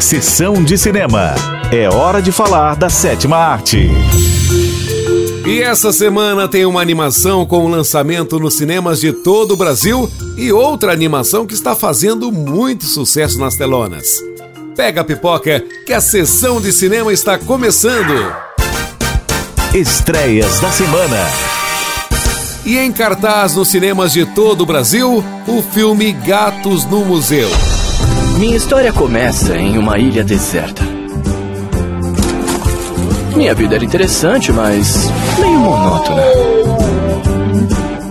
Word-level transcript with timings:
Sessão 0.00 0.62
de 0.62 0.76
cinema. 0.76 1.34
É 1.72 1.88
hora 1.88 2.20
de 2.20 2.30
falar 2.30 2.76
da 2.76 2.90
sétima 2.90 3.36
arte. 3.36 3.90
E 5.46 5.60
essa 5.60 5.92
semana 5.92 6.48
tem 6.48 6.64
uma 6.66 6.80
animação 6.80 7.46
com 7.46 7.64
o 7.64 7.68
lançamento 7.68 8.38
nos 8.38 8.56
cinemas 8.56 9.00
de 9.00 9.12
todo 9.12 9.52
o 9.52 9.56
Brasil 9.56 10.10
e 10.36 10.52
outra 10.52 10.92
animação 10.92 11.46
que 11.46 11.54
está 11.54 11.74
fazendo 11.74 12.30
muito 12.30 12.84
sucesso 12.84 13.38
nas 13.38 13.56
telonas. 13.56 14.06
Pega 14.76 15.00
a 15.00 15.04
pipoca 15.04 15.62
que 15.86 15.92
a 15.92 16.00
sessão 16.00 16.60
de 16.60 16.72
cinema 16.72 17.12
está 17.12 17.38
começando. 17.38 18.34
Estreias 19.74 20.60
da 20.60 20.70
semana. 20.70 21.18
E 22.64 22.78
em 22.78 22.90
cartaz 22.90 23.54
nos 23.54 23.68
cinemas 23.68 24.12
de 24.12 24.24
todo 24.26 24.62
o 24.62 24.66
Brasil, 24.66 25.22
o 25.46 25.62
filme 25.62 26.12
Gatos 26.12 26.84
no 26.86 27.04
Museu. 27.04 27.50
Minha 28.38 28.56
história 28.56 28.92
começa 28.92 29.56
em 29.56 29.78
uma 29.78 29.96
ilha 29.96 30.24
deserta. 30.24 30.82
Minha 33.36 33.54
vida 33.54 33.76
era 33.76 33.84
interessante, 33.84 34.52
mas 34.52 35.08
meio 35.38 35.58
monótona. 35.58 36.22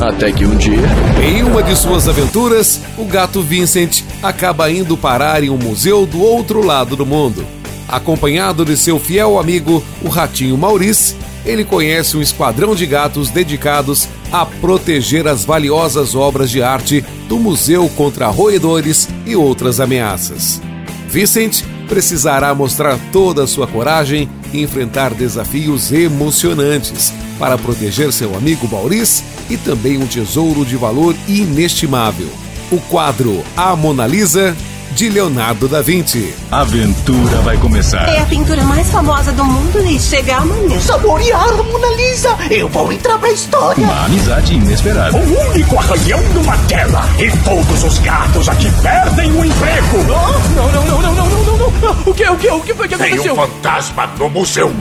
Até 0.00 0.32
que 0.32 0.46
um 0.46 0.56
dia. 0.56 0.88
Em 1.22 1.42
uma 1.42 1.62
de 1.62 1.76
suas 1.76 2.08
aventuras, 2.08 2.80
o 2.96 3.04
gato 3.04 3.42
Vincent 3.42 4.02
acaba 4.22 4.70
indo 4.70 4.96
parar 4.96 5.44
em 5.44 5.50
um 5.50 5.58
museu 5.58 6.06
do 6.06 6.22
outro 6.22 6.64
lado 6.64 6.96
do 6.96 7.04
mundo. 7.04 7.46
Acompanhado 7.86 8.64
de 8.64 8.76
seu 8.76 8.98
fiel 8.98 9.38
amigo, 9.38 9.84
o 10.02 10.08
ratinho 10.08 10.56
Maurice, 10.56 11.14
ele 11.46 11.64
conhece 11.64 12.16
um 12.16 12.20
esquadrão 12.20 12.74
de 12.74 12.84
gatos 12.84 13.30
dedicados 13.30 14.08
a 14.32 14.44
proteger 14.44 15.28
as 15.28 15.44
valiosas 15.44 16.14
obras 16.14 16.50
de 16.50 16.60
arte 16.60 17.04
do 17.28 17.38
museu 17.38 17.88
contra 17.90 18.26
roedores 18.26 19.08
e 19.24 19.36
outras 19.36 19.78
ameaças. 19.80 20.60
Vincent 21.08 21.62
precisará 21.88 22.52
mostrar 22.52 22.98
toda 23.12 23.44
a 23.44 23.46
sua 23.46 23.66
coragem 23.66 24.28
e 24.52 24.60
enfrentar 24.60 25.14
desafios 25.14 25.92
emocionantes 25.92 27.12
para 27.38 27.56
proteger 27.56 28.12
seu 28.12 28.36
amigo 28.36 28.68
Maurice 28.68 29.22
e 29.48 29.56
também 29.56 29.98
um 29.98 30.06
tesouro 30.06 30.64
de 30.64 30.76
valor 30.76 31.14
inestimável. 31.28 32.28
O 32.72 32.80
quadro 32.80 33.44
A 33.56 33.76
Mona 33.76 34.06
Lisa 34.06 34.56
de 34.96 35.10
Leonardo 35.10 35.68
da 35.68 35.82
Vinci. 35.82 36.34
A 36.50 36.62
aventura 36.62 37.36
vai 37.42 37.58
começar. 37.58 38.08
É 38.08 38.18
a 38.22 38.24
pintura 38.24 38.62
mais 38.64 38.90
famosa 38.90 39.30
do 39.30 39.44
mundo 39.44 39.78
e 39.86 40.00
chega 40.00 40.36
amanhã. 40.38 40.80
Saborear 40.80 41.50
a 41.50 41.62
Mona 41.62 41.88
Lisa! 41.88 42.34
Eu 42.50 42.66
vou 42.70 42.90
entrar 42.90 43.18
pra 43.18 43.30
história! 43.30 43.84
Uma 43.84 44.06
amizade 44.06 44.54
inesperada. 44.54 45.14
O 45.14 45.48
único 45.50 45.78
arranhão 45.78 46.18
numa 46.32 46.56
tela! 46.66 47.06
E 47.18 47.30
todos 47.44 47.84
os 47.84 47.98
gatos 47.98 48.48
aqui 48.48 48.70
perdem 48.82 49.30
o 49.32 49.44
emprego! 49.44 49.98
Oh, 50.08 50.54
não, 50.54 50.72
não, 50.72 50.86
não, 50.86 51.02
não, 51.02 51.14
não, 51.14 51.26
não, 51.28 51.56
não, 51.58 51.70
não! 51.70 51.96
O 52.06 52.14
que, 52.14 52.24
o 52.26 52.36
que, 52.38 52.50
o 52.50 52.60
que 52.62 52.72
foi 52.74 52.88
que 52.88 52.96
Tem 52.96 53.08
aconteceu? 53.08 53.34
um 53.34 53.36
fantasma 53.36 54.06
no 54.18 54.30
museu! 54.30 54.72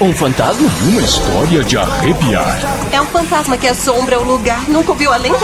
Um 0.00 0.12
fantasma? 0.14 0.68
Uma 0.86 1.00
história 1.02 1.64
de 1.64 1.76
arrepiar. 1.76 2.58
É 2.92 3.00
um 3.00 3.06
fantasma 3.06 3.56
que 3.56 3.66
assombra 3.66 4.18
o 4.20 4.24
lugar. 4.24 4.62
Nunca 4.68 4.92
ouviu 4.92 5.12
a 5.12 5.16
lenda? 5.16 5.38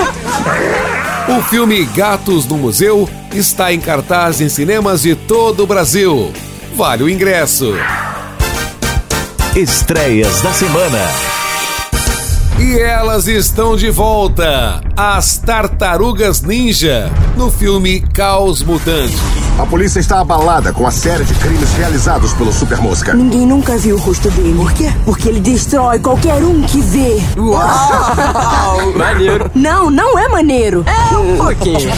O 1.28 1.42
filme 1.42 1.84
Gatos 1.86 2.46
no 2.46 2.56
Museu 2.56 3.08
está 3.34 3.72
em 3.72 3.80
cartaz 3.80 4.41
em 4.41 4.48
cinemas 4.48 5.02
de 5.02 5.16
todo 5.16 5.64
o 5.64 5.66
Brasil. 5.66 6.32
Vale 6.77 7.02
o 7.02 7.10
ingresso. 7.10 7.74
Estreias 9.56 10.41
da 10.42 10.52
semana. 10.52 11.00
E 12.60 12.78
elas 12.78 13.27
estão 13.27 13.77
de 13.77 13.91
volta. 13.91 14.80
As 14.97 15.36
Tartarugas 15.36 16.42
Ninja, 16.42 17.10
no 17.36 17.50
filme 17.50 18.00
Caos 18.00 18.62
Mutante. 18.62 19.45
A 19.58 19.64
polícia 19.64 19.98
está 19.98 20.20
abalada 20.20 20.70
com 20.70 20.86
a 20.86 20.90
série 20.90 21.24
de 21.24 21.32
crimes 21.34 21.72
realizados 21.72 22.34
pelo 22.34 22.52
Super 22.52 22.76
Mosca. 22.78 23.14
Ninguém 23.14 23.46
nunca 23.46 23.78
viu 23.78 23.96
o 23.96 23.98
rosto 23.98 24.30
dele. 24.30 24.54
Por 24.54 24.70
quê? 24.74 24.92
Porque 25.06 25.31
ele 25.31 25.41
destrói 25.41 25.98
qualquer 25.98 26.44
um 26.44 26.60
que 26.62 26.78
vê. 26.82 27.16
Maneiro. 28.94 29.50
Não, 29.54 29.91
não 29.91 30.19
é 30.19 30.28
maneiro. 30.28 30.84
Um 31.10 31.38
pouquinho. 31.38 31.91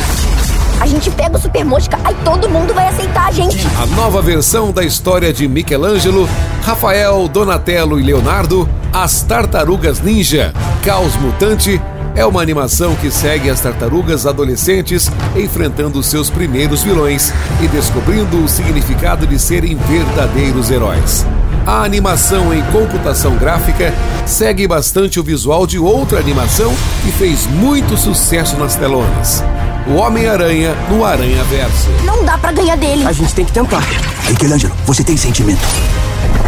A 0.80 0.86
gente 0.86 1.10
pega 1.10 1.36
o 1.36 1.40
Super 1.40 1.64
Mosca, 1.64 1.98
aí 2.04 2.14
todo 2.24 2.48
mundo 2.48 2.72
vai 2.72 2.86
aceitar 2.86 3.26
a 3.26 3.32
gente. 3.32 3.58
A 3.82 3.86
nova 3.86 4.22
versão 4.22 4.70
da 4.70 4.84
história 4.84 5.32
de 5.32 5.48
Michelangelo, 5.48 6.28
Rafael, 6.62 7.26
Donatello 7.26 7.98
e 7.98 8.04
Leonardo, 8.04 8.68
As 8.92 9.22
Tartarugas 9.22 10.00
Ninja, 10.00 10.54
Caos 10.84 11.16
Mutante, 11.16 11.82
é 12.14 12.24
uma 12.24 12.42
animação 12.42 12.94
que 12.96 13.10
segue 13.10 13.48
as 13.48 13.60
tartarugas 13.60 14.26
adolescentes 14.26 15.10
enfrentando 15.36 16.02
seus 16.02 16.28
primeiros 16.30 16.82
vilões 16.82 17.32
e 17.62 17.68
descobrindo 17.68 18.42
o 18.42 18.48
significado 18.48 19.26
de 19.26 19.38
serem 19.38 19.76
verdadeiros 19.76 20.70
heróis. 20.70 21.24
A 21.66 21.82
animação 21.84 22.52
em 22.54 22.62
computação 22.72 23.36
gráfica 23.36 23.92
segue 24.26 24.66
bastante 24.66 25.20
o 25.20 25.22
visual 25.22 25.66
de 25.66 25.78
outra 25.78 26.18
animação 26.18 26.74
que 27.04 27.12
fez 27.12 27.46
muito 27.46 27.96
sucesso 27.96 28.56
nas 28.56 28.74
telonas. 28.74 29.42
O 29.86 29.94
Homem-Aranha 29.94 30.74
no 30.90 31.04
Aranha 31.04 31.42
Verso. 31.44 31.88
Não 32.04 32.24
dá 32.24 32.36
pra 32.36 32.52
ganhar 32.52 32.76
dele. 32.76 33.06
A 33.06 33.12
gente 33.12 33.34
tem 33.34 33.44
que 33.44 33.52
tentar. 33.52 33.82
Michelangelo, 34.28 34.74
você 34.86 35.04
tem 35.04 35.16
sentimento. 35.16 35.60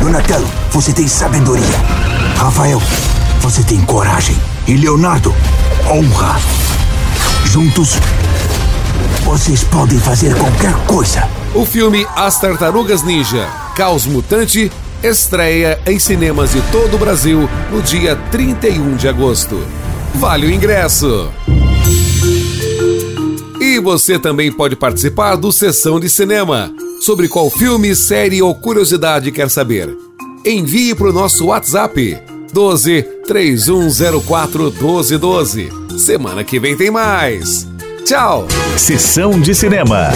Donatello, 0.01 0.49
você 0.71 0.93
tem 0.93 1.07
sabedoria. 1.07 1.65
Rafael, 2.37 2.81
você 3.41 3.63
tem 3.63 3.81
coragem. 3.83 4.37
E 4.69 4.77
Leonardo, 4.77 5.35
honra. 5.91 6.39
Juntos, 7.47 7.99
vocês 9.25 9.65
podem 9.65 9.99
fazer 9.99 10.37
qualquer 10.37 10.75
coisa. 10.87 11.29
O 11.55 11.65
filme 11.65 12.07
As 12.15 12.39
Tartarugas 12.39 13.03
Ninja 13.03 13.49
Caos 13.75 14.07
Mutante 14.07 14.71
estreia 15.03 15.81
em 15.87 15.99
cinemas 15.99 16.53
de 16.53 16.61
todo 16.71 16.95
o 16.95 16.99
Brasil 16.99 17.49
no 17.73 17.83
dia 17.83 18.15
31 18.31 18.97
de 18.97 19.09
agosto. 19.09 19.61
Vale 20.15 20.47
o 20.47 20.51
ingresso! 20.51 21.31
E 23.61 23.79
você 23.81 24.19
também 24.19 24.53
pode 24.53 24.77
participar 24.77 25.37
do 25.37 25.51
Sessão 25.51 25.99
de 25.99 26.09
Cinema. 26.11 26.73
Sobre 27.01 27.29
qual 27.29 27.49
filme, 27.49 27.97
série 27.97 28.43
ou 28.43 28.55
curiosidade 28.55 29.33
quer 29.33 29.49
saber? 29.49 29.97
Envie 30.45 30.95
para 30.95 31.09
o 31.09 31.13
nosso 31.13 31.47
WhatsApp 31.47 32.30
12 32.51 33.03
3104 33.27 34.71
1212. 34.71 35.69
Semana 35.99 36.43
que 36.45 36.59
vem 36.59 36.77
tem 36.77 36.91
mais. 36.91 37.67
Tchau! 38.05 38.47
Sessão 38.77 39.39
de 39.39 39.55
cinema. 39.55 40.11